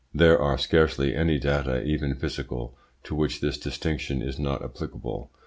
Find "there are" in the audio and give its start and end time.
0.15-0.57